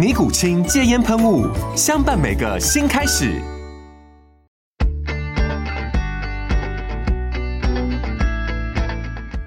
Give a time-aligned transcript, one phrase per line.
[0.00, 1.46] 尼古清戒烟喷雾，
[1.76, 3.38] 相伴每个新开始。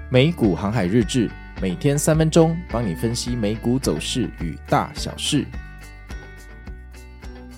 [0.08, 1.28] 美股航海日志，
[1.60, 5.44] 每天三分钟，帮你分析美股走势与大小事。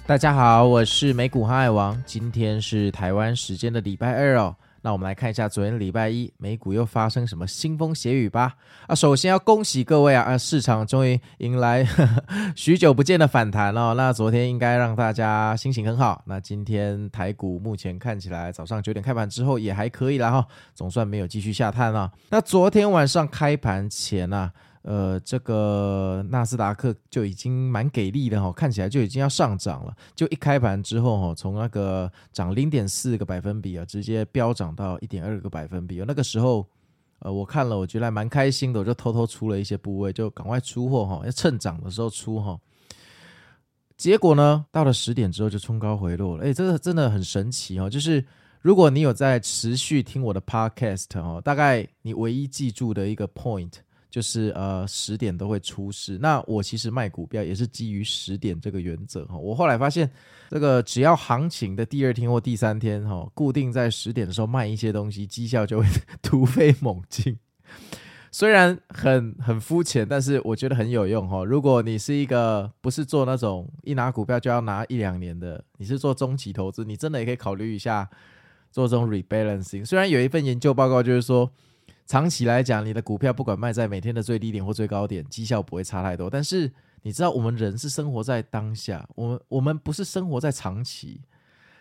[0.06, 4.56] 大家好，我是美股航海王，今天是台湾时间的礼拜二哦。
[4.86, 8.54] 那我们来看一下昨天礼拜一美股又发生什么腥风血雨吧。
[8.86, 12.22] 啊，首先要恭喜各位啊，啊，市场终于迎来呵 呵
[12.54, 13.94] 许久不见的反弹哦。
[13.96, 16.22] 那昨天应该让大家心情很好。
[16.26, 22.12] 那今天台股目前看起来早上九点开盘之后也还可以啦哈，总算没有继续下探了。
[22.30, 24.52] 那昨天晚上开盘前啊。
[24.88, 29.92] 呃，这个纳斯达克就已经蛮给力的哈，看起来就已经要上涨了。
[30.14, 36.00] 就一开盘之后哈，从那个涨零点四个百分比啊，直接飙涨到一点二个百分比。
[36.06, 36.64] 那个时候，
[37.18, 42.56] 呃，我看了，我觉得还蛮开心的，我就偷偷出了一些部位，就赶快出货哈，要趁涨的时候出哈。
[43.96, 46.44] 结果呢，到了十点之后就冲高回落了。
[46.44, 48.24] 哎，这个真的很神奇哦，就是
[48.60, 53.72] 如果你有在持续听我的 podcast 哦，大概你唯一记住的一个 point。
[54.16, 59.36] 就是呃十点都会出事，那我其实卖股票也是基于十点这个原则哈。
[59.36, 60.10] 我后来发现，
[60.48, 65.86] 这个只要行情的第二天或第三天哈，固定在十点的时候卖一些东西，绩效就会
[66.22, 67.38] 突飞猛进。
[68.32, 71.44] 虽然很很肤浅，但是我觉得很有用哈。
[71.44, 78.08] 如果你是一个不是做那种一拿股票就要拿一两年的，你是做中期投资，你真的也可以考虑一下
[78.70, 79.84] 做这种 rebalancing。
[79.84, 81.52] 虽然有一份研究报告就是说。
[82.06, 86.30] 长期来讲，你的股票不管卖在每天的最低点或最高点，绩效不会差太多。
[86.30, 86.72] 但是
[87.02, 91.20] 你知道，我们人是生活在当下，我们我们不是生活在长期。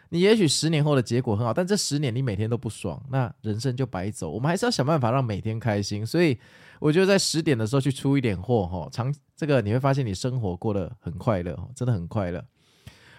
[0.09, 4.29] 你也许十年后的结果很好，但这十年你每天都不爽，那人生就白走。
[4.29, 6.05] 我们还是要想办法让每天开心。
[6.05, 6.37] 所以
[6.79, 12.43] 我觉得在十点的时候去出一点货，哈，长这个你会发现你生活过得很快乐，真的很快乐。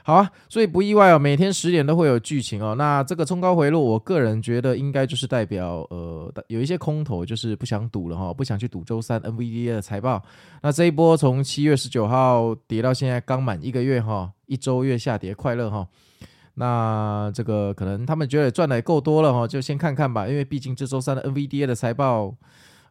[0.06, 2.76] 好啊，所以不意外哦，每天十点都会有剧情哦。
[2.76, 10.22] 那这个冲高回落，我个人觉得应该就是代表呃，有一些空头就是不想赌了哈，不想去赌周三 NVDA 的财报。
[10.62, 15.84] 那这一波从七月十九号跌到现在刚满一个月哈，一周月下跌快乐哈。
[16.54, 22.32] 那这个可能他们觉得赚的也够多了哈，就先看看吧，因为毕竟这周三的 NVDA 的财报。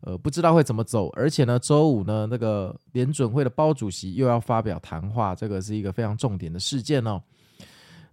[0.02, 7.22] 呃，不知道会怎么走，而且呢，周五呢，那个联准会的鲍主席又要发表谈话，这个是一个非常重点的事件哦。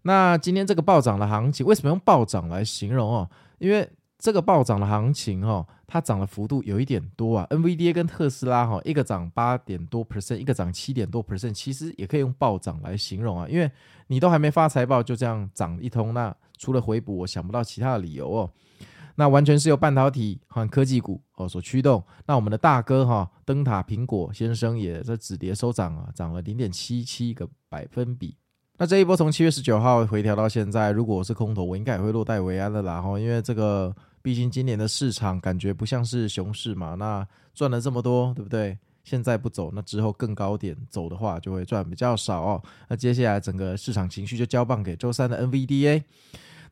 [0.03, 3.31] 那今天这个暴涨的行情，为什么用暴涨来形容哦？
[3.59, 3.89] 因为
[4.19, 7.47] 这个暴涨的行情哦，它涨的幅度有一点多啊。
[7.51, 13.47] NVDA 跟特斯拉哈，一个涨八点多 percent，一个涨七点多 percent，其实也可以用暴涨来形容啊。
[13.49, 13.71] 因为
[14.07, 18.51] 你都还没发财报，就这样涨一通，那除了回补，我想不到其他的理由哦。
[19.15, 22.03] 那完全是由半导体和科技股哦所驱动。
[22.27, 28.37] 那我们的大哥哈灯塔苹果先生也在止跌收涨啊，涨了零点七七个百分比。
[28.79, 33.19] 那这一波从七月十九号回调到现在，如果我是空头，我应该也会落袋为安的啦哈。
[33.19, 38.77] 因为这个毕竟今年的市场感觉不像是熊市嘛，那赚了这么多，对不对？
[39.05, 42.63] 现在不走，那之后更高点走的话，就会赚比较少哦。
[42.89, 46.03] 那接下来整个市场情绪就交棒给周三的 NVDA。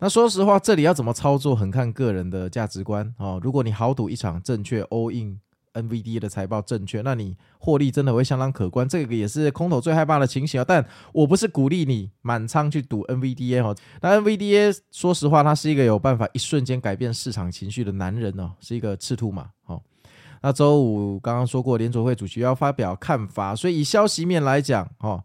[0.03, 3.39] 那说实话，这里要怎么操作，很看个人的价值观哦。
[3.43, 5.39] 如果你豪赌一场正确，all in
[5.75, 8.89] NVDA 的财报正确，那你获利真的会相当可观。
[8.89, 10.65] 这个也是空头最害怕的情形啊。
[10.67, 10.83] 但
[11.13, 13.77] 我不是鼓励你满仓去赌 NVDA 哦。
[14.01, 19.83] 那 NVDA 说实话，它是一个有办法一瞬间改变市场情绪的男人哦，是一个赤兔马哦。
[20.41, 25.23] 那周五刚刚说过，联储会主席要发表看法，所以以消息面来讲哦。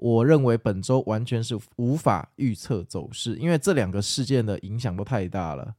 [0.00, 5.74] 我认为本周完全是无法预测走势，因为这两个事件的影响都太大了。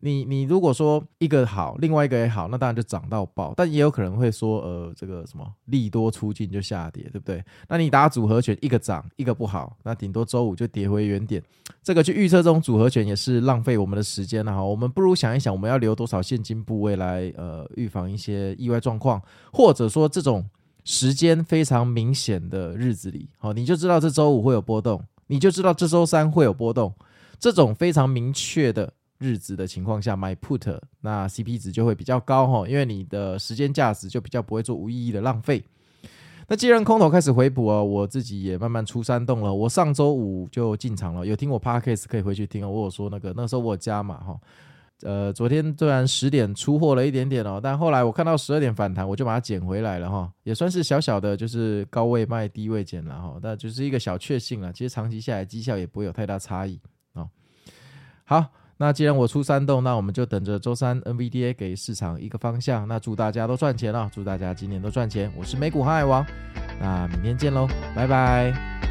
[0.00, 3.52] 你你如果说一个好，另外一个也好，那当然就涨到爆。
[3.54, 7.44] 但也有可能会说，呃，这个什么利多出尽就下跌，对不对？
[7.68, 11.42] 那你打组合拳，一个涨，一个不好，那顶多周五就跌回原点。
[11.82, 14.64] 这个去预测这种组合拳也是浪费我们的时间了哈。
[14.64, 19.22] 我们不如想一想，我们要留多少现金部位来呃预防一些意外状况，
[19.52, 20.42] 或者说这种
[20.84, 26.94] 时间非常明显的日子里，好，你就知道这周五会有波动，你就知道这周三会有波动，
[27.40, 28.92] 这种非常明确的。
[29.18, 35.64] 日子的情况下买 put，那 CP 值就会比较高哈，因为你的时间价值就比较不会做无意义的浪费。
[36.48, 39.54] 那既然空头开始回补啊，我自己也慢慢出山洞了。
[39.54, 42.68] 我上周五就进场了，有听我 podcast 可以回去听哦。
[42.68, 44.36] 我有说那个那时候我加码哈，
[45.02, 54.72] 呃，昨天虽然十点出货了一点点哦，但后来我看到十二点反弹，我就把它捡回来了哈，也算是小小的，就是高位卖低位捡了哈，那就是一个小确幸了。
[54.72, 56.80] 其实长期下来绩效也不会有太大差异
[57.12, 57.26] 啊。
[58.24, 58.46] 好。
[58.76, 62.86] 那既然我出山洞，那我们就等着周三 NVDA 给市场一个方向。
[62.88, 65.32] 那祝大家都赚钱了，祝大家今年都赚钱。
[65.36, 66.26] 我是美股航海王，
[66.80, 68.83] 那明天见喽，拜拜。